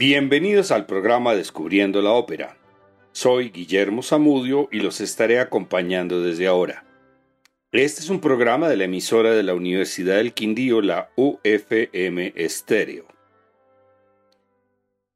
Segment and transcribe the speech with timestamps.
[0.00, 2.56] Bienvenidos al programa Descubriendo la Ópera.
[3.12, 6.86] Soy Guillermo Zamudio y los estaré acompañando desde ahora.
[7.70, 13.08] Este es un programa de la emisora de la Universidad del Quindío, la UFM Estéreo.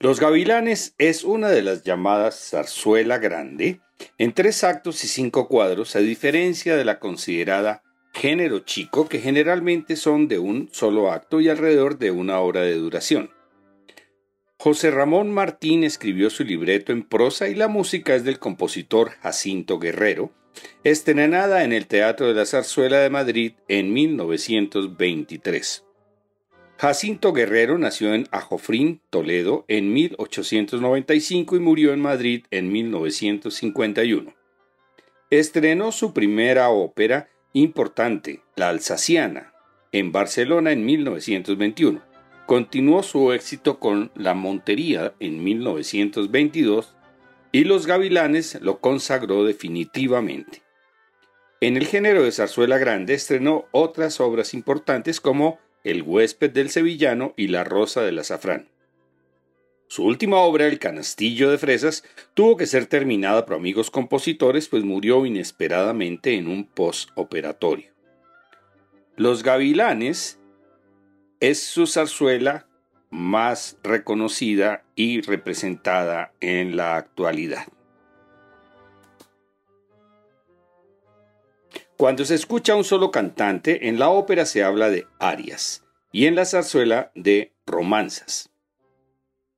[0.00, 3.80] Los Gavilanes es una de las llamadas zarzuela grande,
[4.18, 7.82] en tres actos y cinco cuadros, a diferencia de la considerada
[8.12, 12.74] género chico, que generalmente son de un solo acto y alrededor de una hora de
[12.74, 13.30] duración.
[14.58, 19.78] José Ramón Martín escribió su libreto en prosa y la música es del compositor Jacinto
[19.78, 20.32] Guerrero,
[20.84, 25.84] estrenada en el Teatro de la Zarzuela de Madrid en 1923.
[26.78, 34.34] Jacinto Guerrero nació en Ajofrín, Toledo, en 1895 y murió en Madrid en 1951.
[35.30, 39.52] Estrenó su primera ópera importante, La Alsaciana,
[39.92, 42.13] en Barcelona en 1921.
[42.46, 46.94] Continuó su éxito con La Montería en 1922
[47.52, 50.62] y Los Gavilanes lo consagró definitivamente.
[51.62, 57.32] En el género de zarzuela grande estrenó otras obras importantes como El huésped del sevillano
[57.38, 58.68] y La rosa del azafrán.
[59.88, 64.84] Su última obra, El canastillo de fresas, tuvo que ser terminada por amigos compositores, pues
[64.84, 67.90] murió inesperadamente en un postoperatorio.
[69.16, 70.38] Los Gavilanes
[71.40, 72.66] es su zarzuela
[73.10, 77.66] más reconocida y representada en la actualidad.
[81.96, 86.34] Cuando se escucha un solo cantante, en la ópera se habla de arias y en
[86.34, 88.50] la zarzuela de romanzas.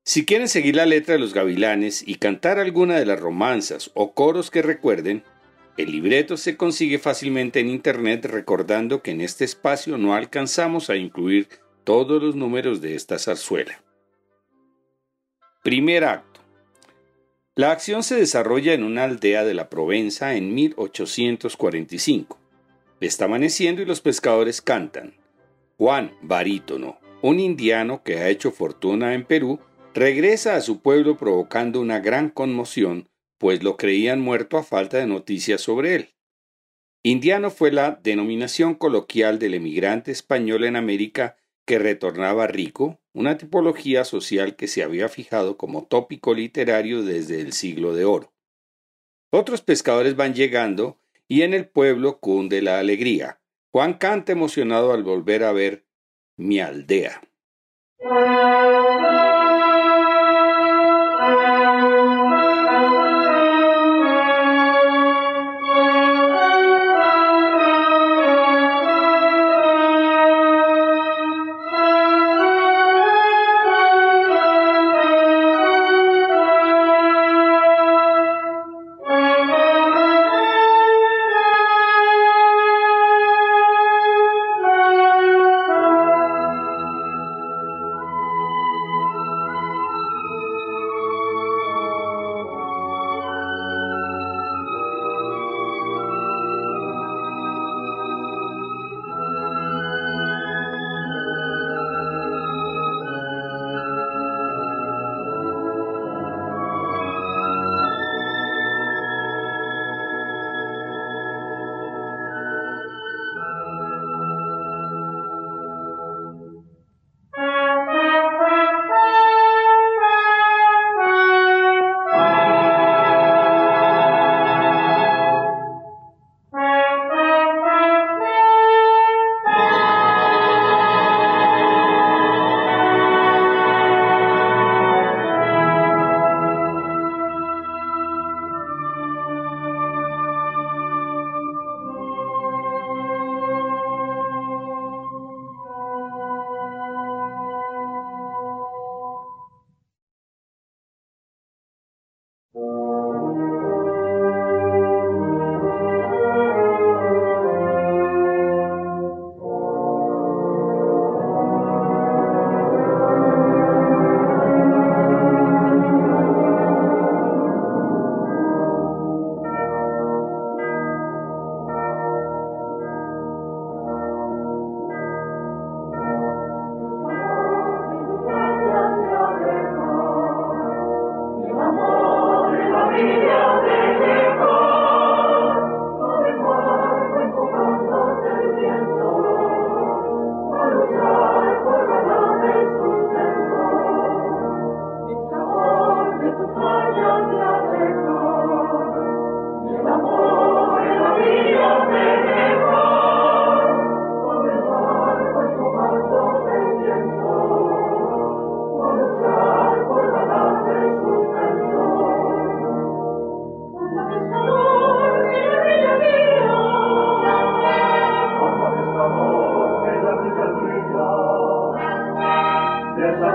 [0.05, 4.13] Si quieren seguir la letra de los gavilanes y cantar alguna de las romanzas o
[4.13, 5.25] coros que recuerden,
[5.77, 10.97] el libreto se consigue fácilmente en Internet recordando que en este espacio no alcanzamos a
[10.97, 11.49] incluir
[11.87, 13.81] todos los números de esta zarzuela.
[15.63, 16.41] Primer acto.
[17.55, 22.41] La acción se desarrolla en una aldea de la Provenza en 1845.
[23.01, 25.15] Está amaneciendo y los pescadores cantan.
[25.79, 29.61] Juan, barítono, un indiano que ha hecho fortuna en Perú,
[29.95, 33.09] regresa a su pueblo provocando una gran conmoción,
[33.39, 36.15] pues lo creían muerto a falta de noticias sobre él.
[37.05, 41.37] Indiano fue la denominación coloquial del emigrante español en América
[41.67, 47.53] que retornaba rico, una tipología social que se había fijado como tópico literario desde el
[47.53, 48.33] siglo de oro.
[49.31, 53.41] Otros pescadores van llegando y en el pueblo cunde la alegría.
[53.73, 55.85] Juan canta emocionado al volver a ver
[56.37, 57.21] mi aldea.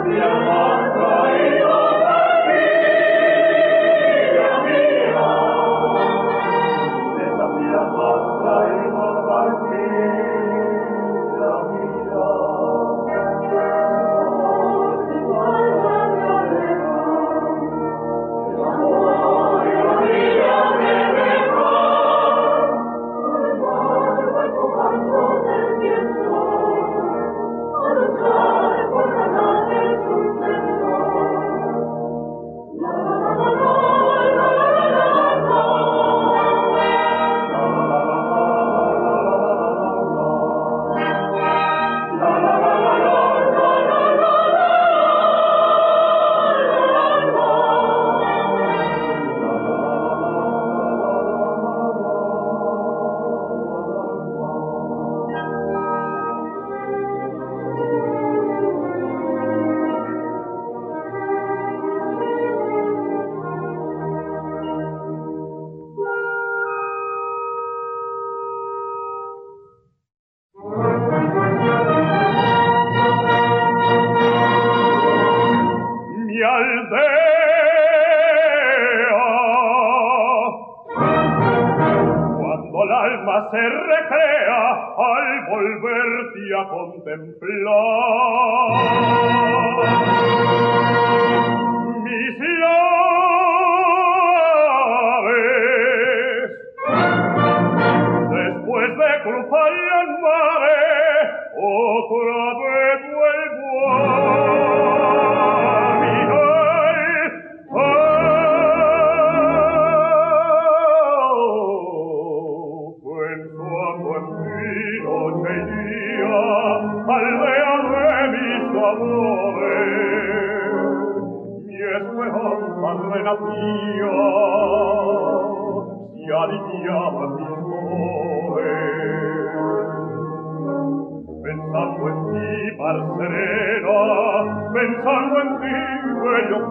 [0.04, 0.71] Hallelujah.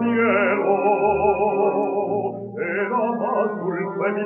[0.01, 0.77] cielo
[2.57, 4.25] e la más dulce mi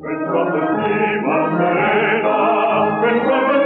[0.00, 2.36] Pensate prima sera,
[3.00, 3.59] pensate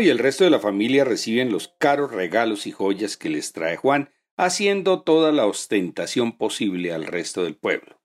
[0.00, 3.76] y el resto de la familia reciben los caros regalos y joyas que les trae
[3.76, 8.00] Juan, haciendo toda la ostentación posible al resto del pueblo.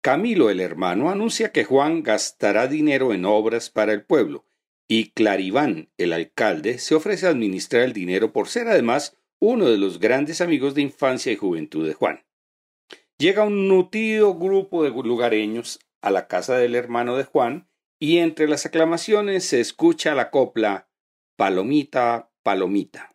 [0.00, 4.46] Camilo el hermano anuncia que Juan gastará dinero en obras para el pueblo,
[4.88, 9.78] y Clariván el alcalde se ofrece a administrar el dinero por ser además uno de
[9.78, 12.24] los grandes amigos de infancia y juventud de Juan.
[13.18, 17.68] Llega un nutrido grupo de lugareños a la casa del hermano de Juan
[17.98, 20.88] y entre las aclamaciones se escucha la copla
[21.36, 23.13] Palomita, Palomita.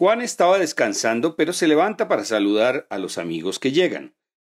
[0.00, 4.14] Juan estaba descansando, pero se levanta para saludar a los amigos que llegan.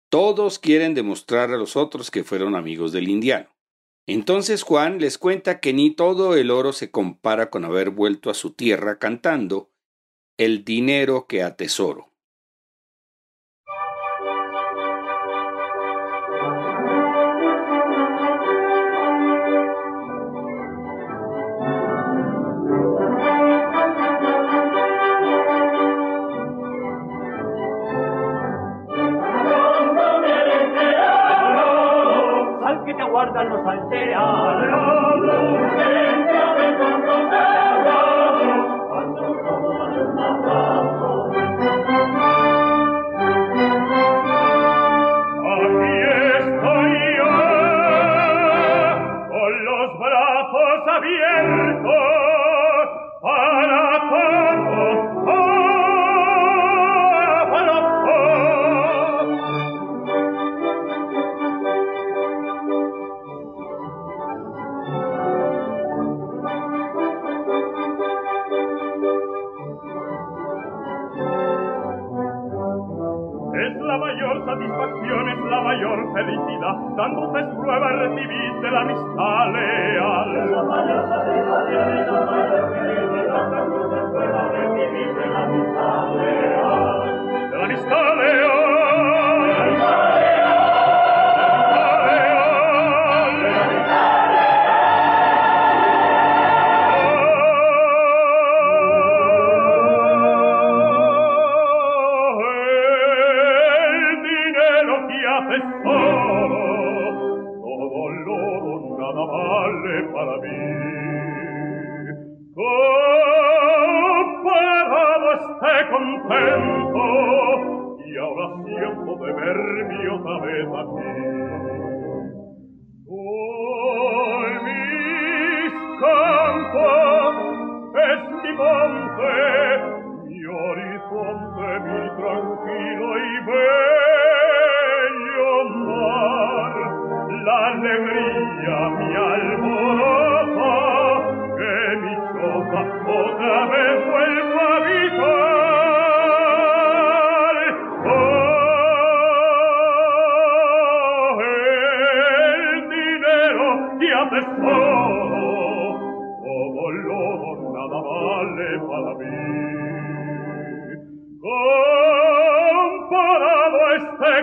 [0.08, 3.54] Todos quieren demostrar a los otros que fueron amigos del indiano.
[4.06, 8.34] Entonces Juan les cuenta que ni todo el oro se compara con haber vuelto a
[8.34, 9.70] su tierra cantando
[10.38, 12.13] el dinero que atesoro.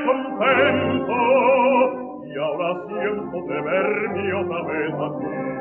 [0.05, 1.17] contento,
[2.25, 5.60] y ahora siento temer mi otra vez a ti.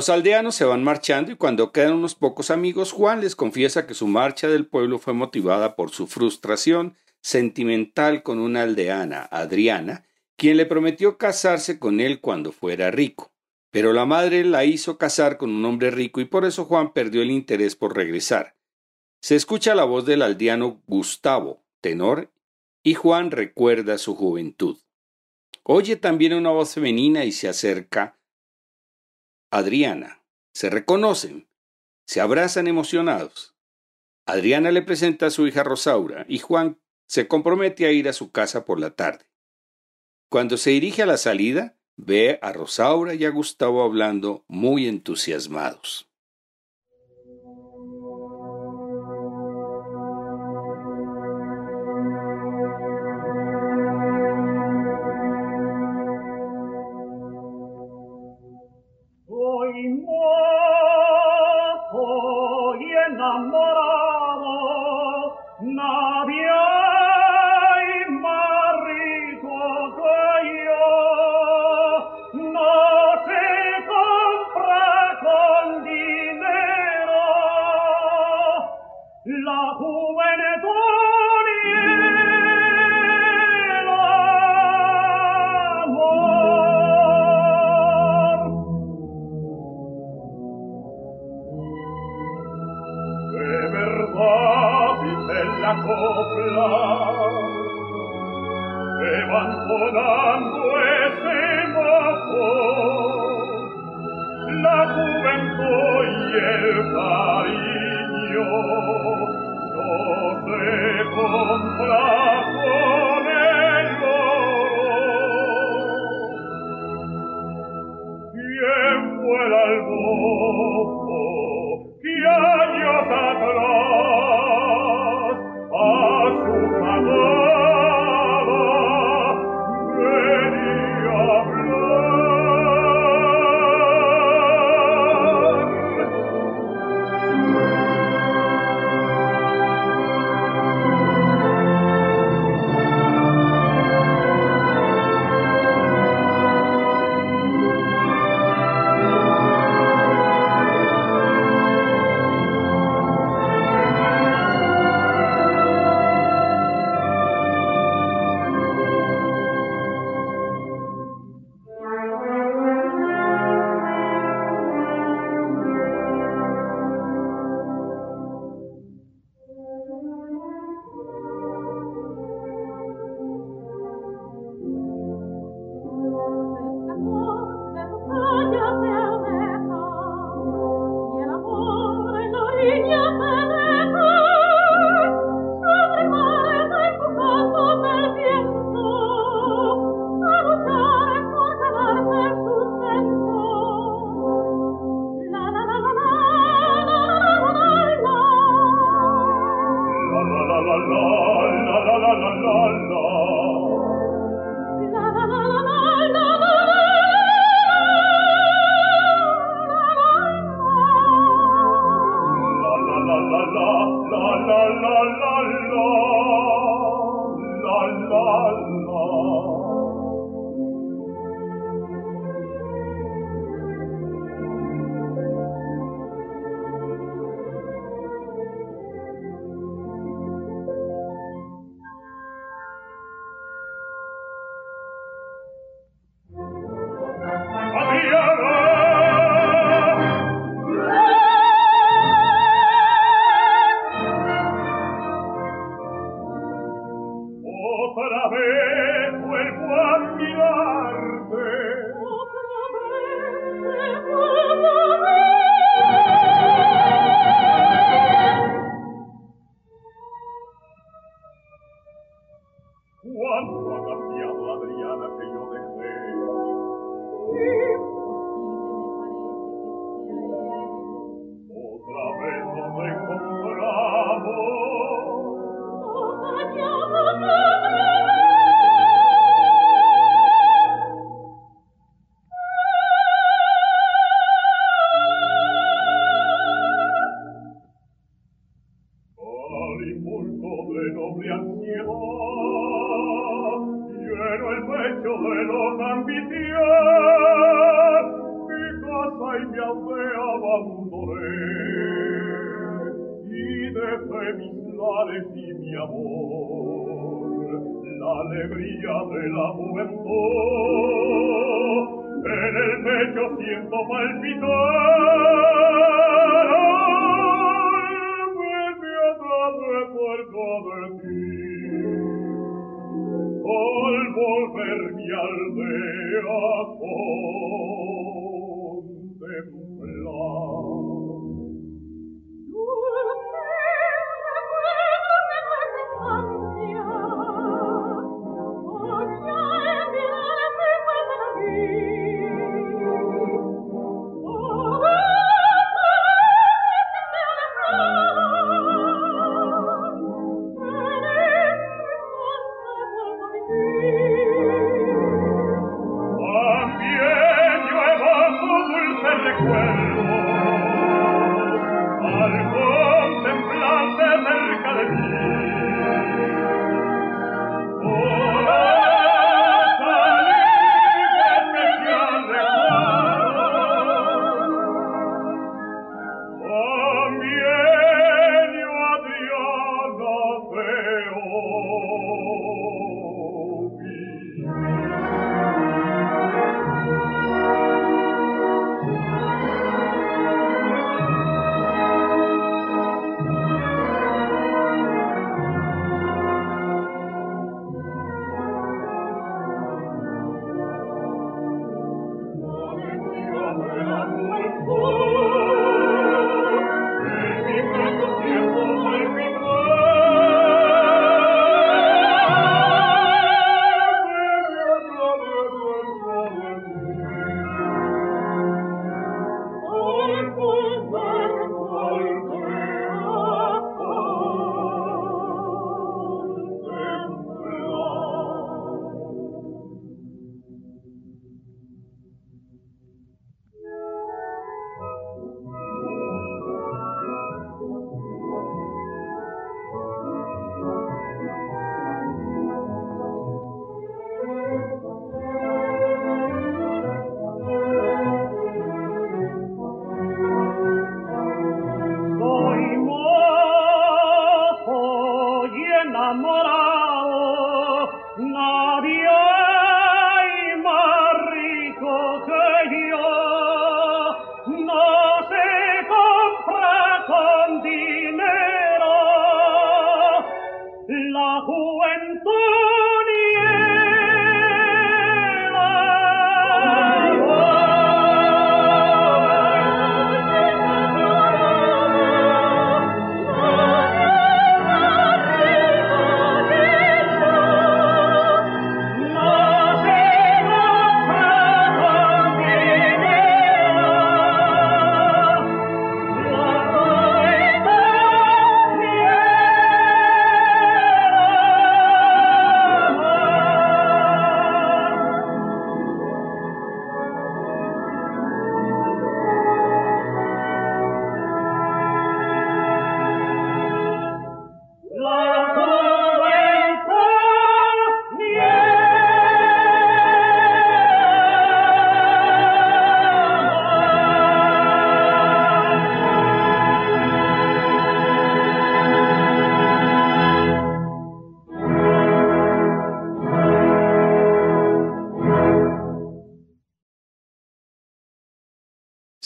[0.00, 3.92] Los aldeanos se van marchando y cuando quedan unos pocos amigos, Juan les confiesa que
[3.92, 10.56] su marcha del pueblo fue motivada por su frustración sentimental con una aldeana, Adriana, quien
[10.56, 13.30] le prometió casarse con él cuando fuera rico.
[13.70, 17.20] Pero la madre la hizo casar con un hombre rico y por eso Juan perdió
[17.20, 18.56] el interés por regresar.
[19.20, 22.32] Se escucha la voz del aldeano Gustavo, tenor,
[22.82, 24.78] y Juan recuerda su juventud.
[25.62, 28.16] Oye también una voz femenina y se acerca
[29.50, 30.22] Adriana.
[30.52, 31.48] Se reconocen,
[32.06, 33.56] se abrazan emocionados.
[34.26, 38.30] Adriana le presenta a su hija Rosaura y Juan se compromete a ir a su
[38.30, 39.26] casa por la tarde.
[40.28, 46.09] Cuando se dirige a la salida, ve a Rosaura y a Gustavo hablando muy entusiasmados.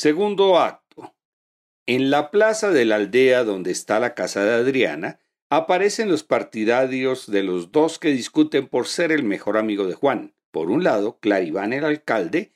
[0.05, 1.15] Segundo acto.
[1.87, 7.31] En la plaza de la aldea donde está la casa de Adriana, aparecen los partidarios
[7.31, 10.35] de los dos que discuten por ser el mejor amigo de Juan.
[10.51, 12.53] Por un lado, Claribán el alcalde,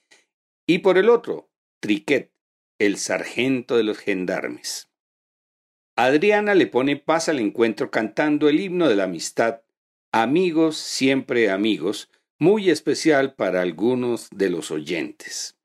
[0.67, 1.49] y por el otro,
[1.81, 2.35] Triquet,
[2.79, 4.91] el sargento de los gendarmes.
[5.97, 9.63] Adriana le pone paz al encuentro cantando el himno de la amistad,
[10.13, 15.58] Amigos, siempre amigos, muy especial para algunos de los oyentes.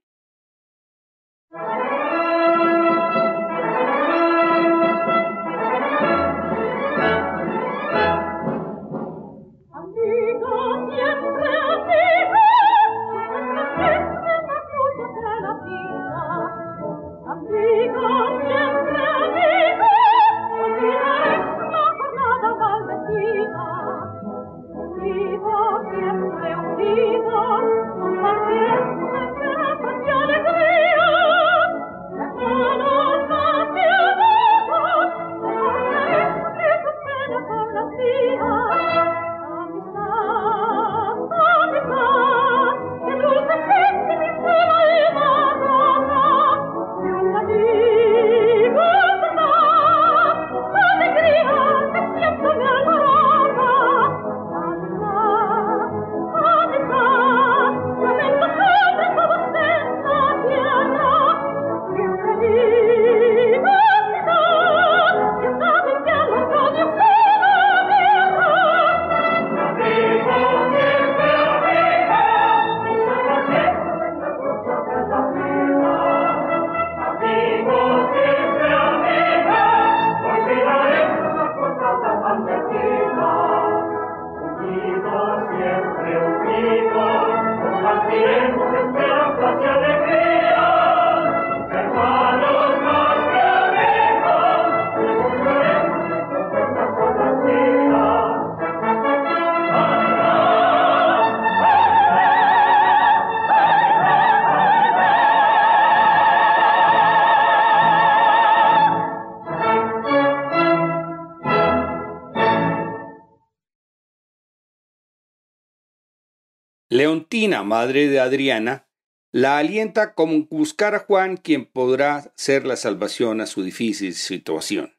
[117.63, 118.85] Madre de Adriana,
[119.31, 124.93] la alienta con buscar a Juan quien podrá ser la salvación a su difícil situación.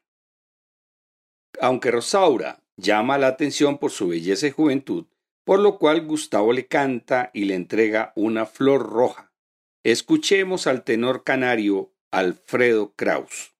[1.61, 5.05] Aunque Rosaura llama la atención por su belleza y juventud,
[5.45, 9.31] por lo cual Gustavo le canta y le entrega una flor roja.
[9.85, 13.53] Escuchemos al tenor canario Alfredo Kraus.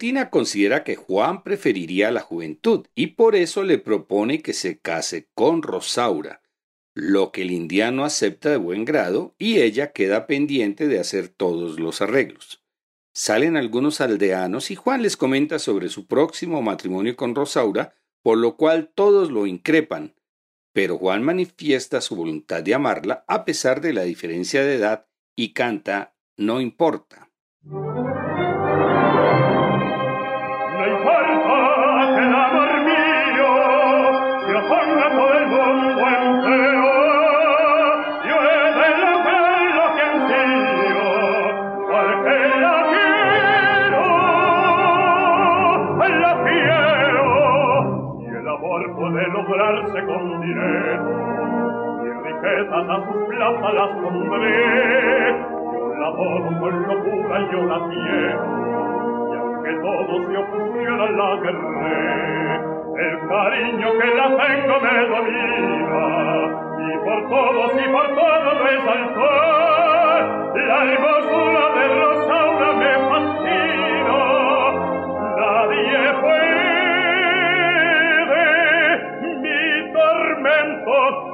[0.00, 5.28] Leontina considera que Juan preferiría la juventud y por eso le propone que se case
[5.34, 6.40] con Rosaura,
[6.94, 11.78] lo que el indiano acepta de buen grado y ella queda pendiente de hacer todos
[11.78, 12.64] los arreglos.
[13.12, 17.92] Salen algunos aldeanos y Juan les comenta sobre su próximo matrimonio con Rosaura,
[18.22, 20.14] por lo cual todos lo increpan,
[20.72, 25.52] pero Juan manifiesta su voluntad de amarla a pesar de la diferencia de edad y
[25.52, 27.28] canta No importa.
[52.50, 55.36] A sus plazas las pondré
[55.72, 58.42] yo la adoro con locura yo la quiero
[59.30, 62.56] y aunque todos se opusieran la guerré
[62.98, 66.04] el cariño que la tengo me domina
[66.78, 69.30] y por todos y por todos resaltó
[70.54, 74.20] la hermosura de Rosaura me fascina.
[75.36, 76.60] Nadie fue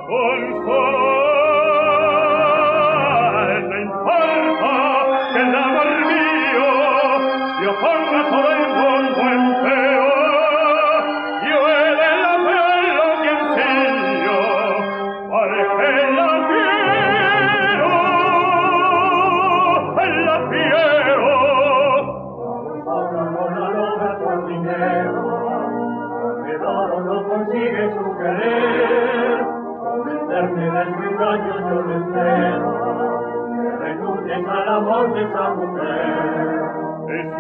[0.07, 1.06] con solo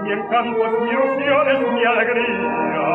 [0.07, 2.87] Es mi encanto, es mi ilusión, es mi alegría.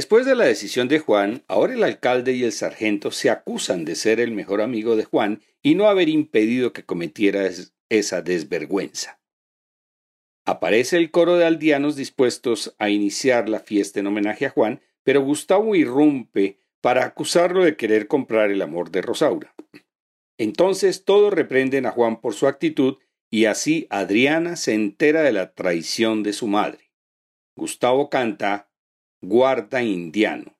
[0.00, 3.94] Después de la decisión de Juan, ahora el alcalde y el sargento se acusan de
[3.94, 7.46] ser el mejor amigo de Juan y no haber impedido que cometiera
[7.90, 9.20] esa desvergüenza.
[10.46, 15.20] Aparece el coro de aldeanos dispuestos a iniciar la fiesta en homenaje a Juan, pero
[15.20, 19.54] Gustavo irrumpe para acusarlo de querer comprar el amor de Rosaura.
[20.38, 22.96] Entonces todos reprenden a Juan por su actitud
[23.28, 26.90] y así Adriana se entera de la traición de su madre.
[27.54, 28.69] Gustavo canta
[29.22, 30.52] guarda indiano.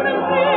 [0.00, 0.49] Everything.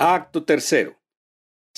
[0.00, 0.99] Acto terceiro.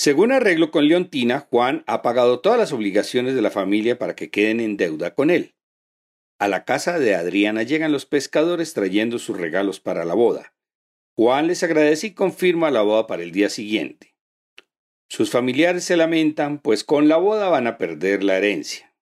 [0.02, 4.32] Según arreglo con Leontina, Juan ha pagado todas las obligaciones de la familia para que
[4.32, 5.54] queden en deuda con él.
[6.40, 10.56] A la casa de Adriana llegan los pescadores trayendo sus regalos para la boda.
[11.14, 14.16] Juan les agradece y confirma la boda para el día siguiente.
[15.08, 18.96] Sus familiares se lamentan, pues con la boda van a perder la herencia.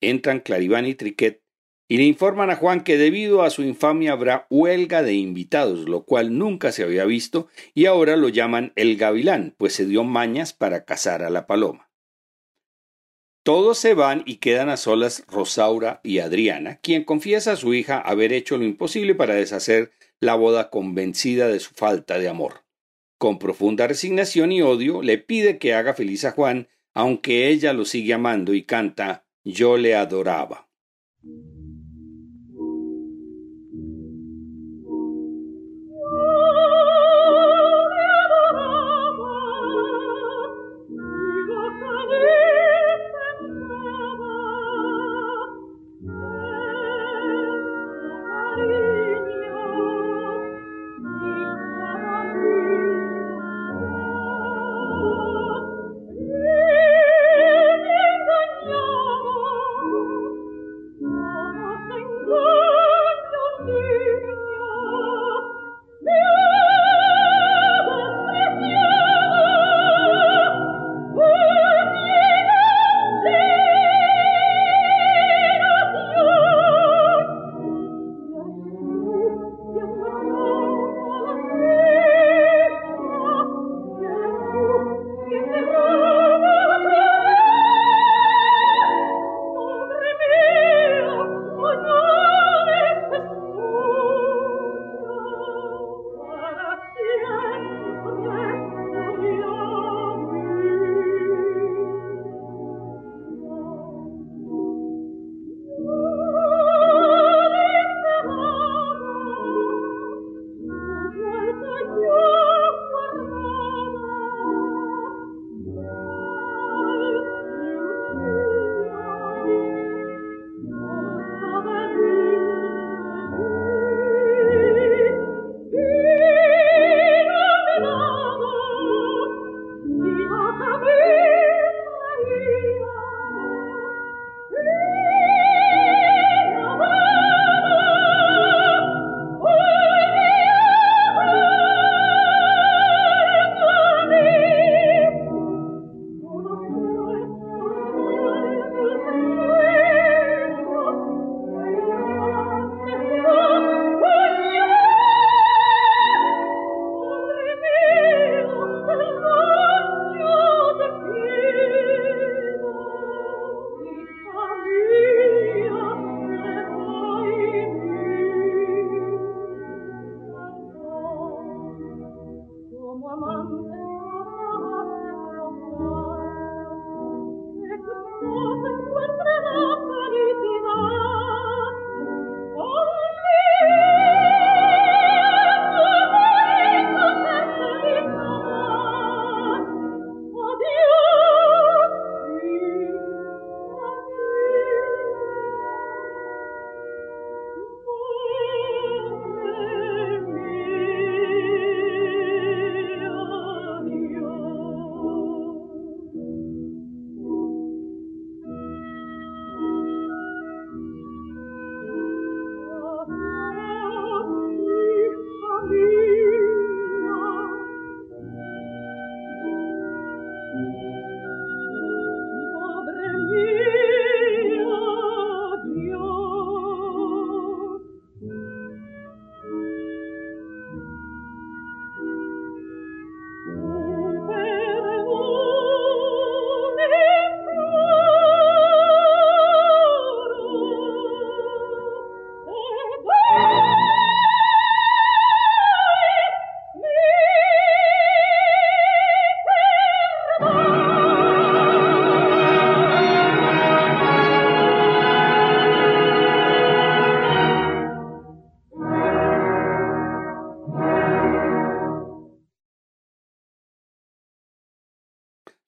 [0.00, 1.42] Entran Claribán y Triquet
[1.88, 6.04] y le informan a Juan que debido a su infamia habrá huelga de invitados, lo
[6.04, 10.52] cual nunca se había visto, y ahora lo llaman el gavilán, pues se dio mañas
[10.52, 11.90] para cazar a la paloma.
[13.44, 18.00] Todos se van y quedan a solas Rosaura y Adriana, quien confiesa a su hija
[18.00, 22.64] haber hecho lo imposible para deshacer la boda convencida de su falta de amor.
[23.18, 27.84] Con profunda resignación y odio le pide que haga feliz a Juan, aunque ella lo
[27.84, 30.68] sigue amando y canta Yo le adoraba.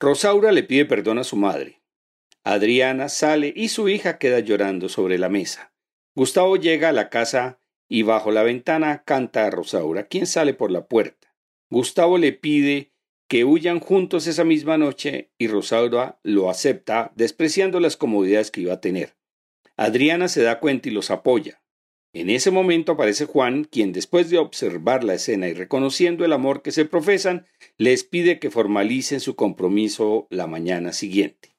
[0.08, 1.82] Rosaura le pide perdón a su madre.
[2.42, 5.74] Adriana sale y su hija queda llorando sobre la mesa.
[6.14, 10.70] Gustavo llega a la casa y bajo la ventana canta a Rosaura, quien sale por
[10.70, 11.36] la puerta.
[11.68, 12.94] Gustavo le pide
[13.28, 18.72] que huyan juntos esa misma noche y Rosaura lo acepta, despreciando las comodidades que iba
[18.72, 19.14] a tener.
[19.76, 21.62] Adriana se da cuenta y los apoya.
[22.14, 26.62] En ese momento aparece Juan, quien después de observar la escena y reconociendo el amor
[26.62, 27.46] que se profesan,
[27.76, 31.56] les pide que formalicen su compromiso la mañana siguiente.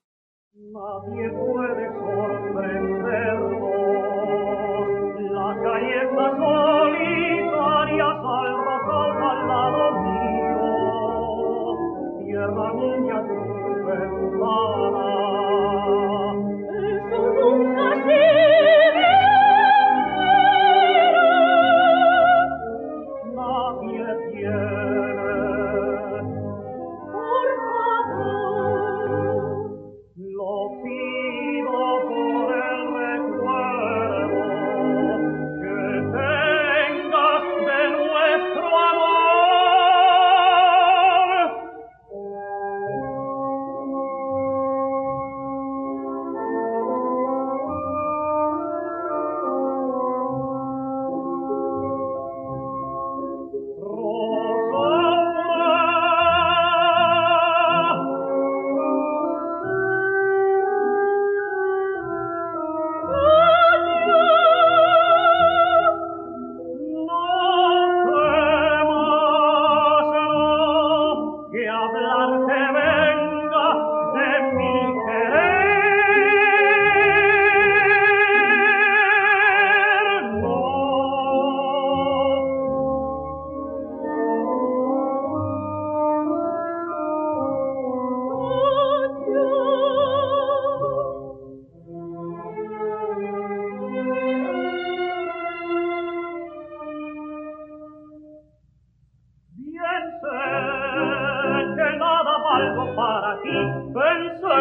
[103.19, 103.59] para
[103.93, 104.55] pensé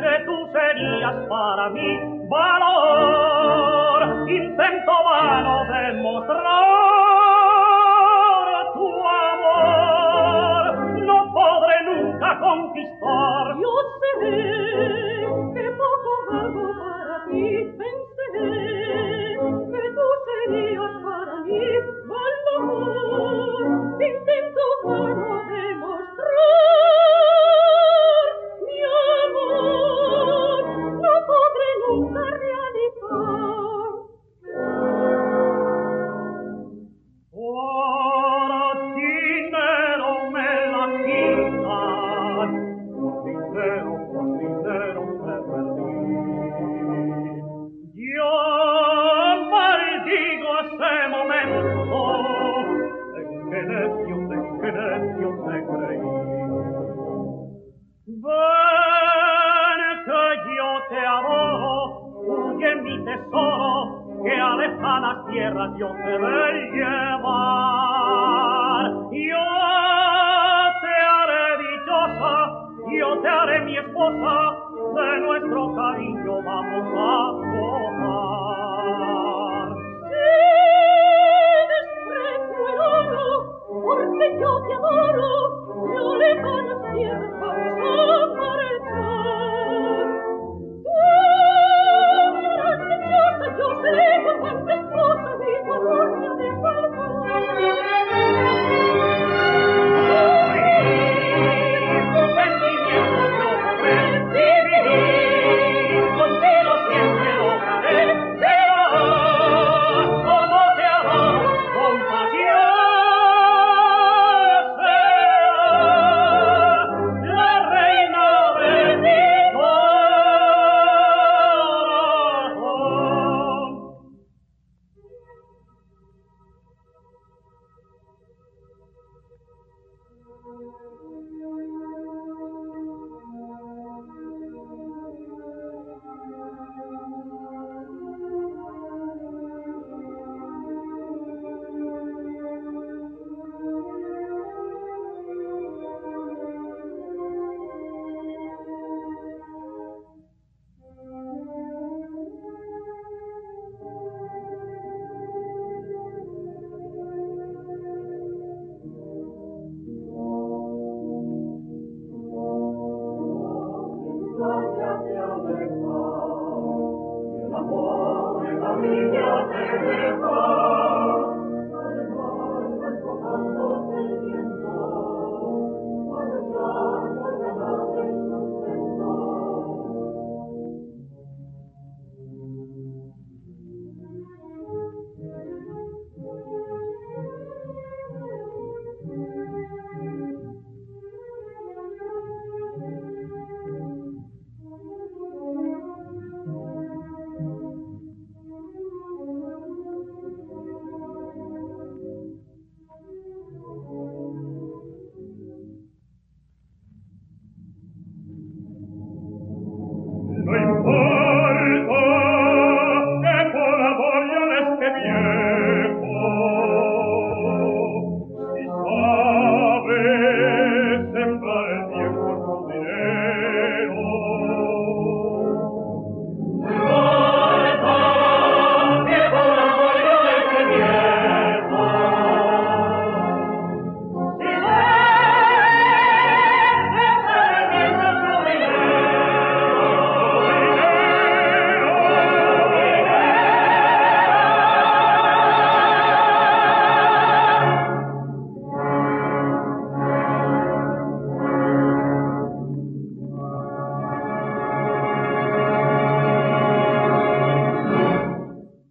[0.00, 2.07] que tú serías para mí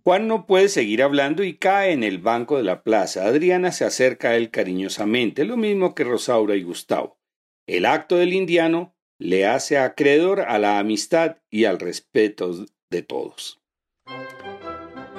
[0.07, 3.25] Juan no puede seguir hablando y cae en el banco de la plaza.
[3.25, 7.19] Adriana se acerca a él cariñosamente, lo mismo que Rosaura y Gustavo.
[7.67, 12.55] El acto del indiano le hace acreedor a la amistad y al respeto
[12.89, 13.59] de todos.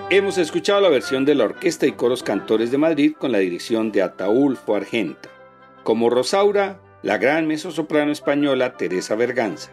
[0.08, 3.92] Hemos escuchado la versión de la Orquesta y Coros Cantores de Madrid con la dirección
[3.92, 5.28] de Ataulfo Argenta.
[5.82, 9.70] Como Rosaura, la gran mezzosoprano española Teresa Berganza.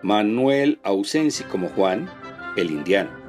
[0.00, 2.10] Manuel Ausensi como Juan,
[2.56, 3.23] el indiano.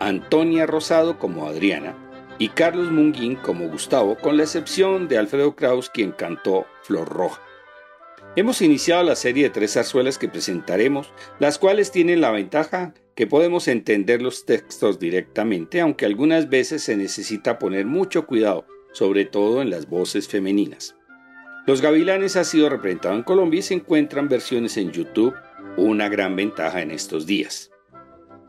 [0.00, 1.96] Antonia Rosado como Adriana
[2.38, 7.42] y Carlos Munguín como Gustavo, con la excepción de Alfredo Kraus, quien cantó Flor Roja.
[8.36, 13.26] Hemos iniciado la serie de tres zarzuelas que presentaremos, las cuales tienen la ventaja que
[13.26, 19.60] podemos entender los textos directamente, aunque algunas veces se necesita poner mucho cuidado, sobre todo
[19.60, 20.94] en las voces femeninas.
[21.66, 25.34] Los Gavilanes ha sido representado en Colombia y se encuentran versiones en YouTube,
[25.76, 27.67] una gran ventaja en estos días.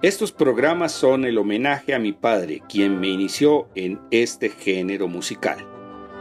[0.01, 5.57] Estos programas son el homenaje a mi padre, quien me inició en este género musical.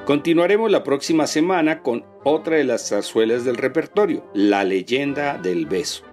[0.05, 6.08] Continuaremos la próxima semana con otra de las zarzuelas del repertorio, La leyenda del beso.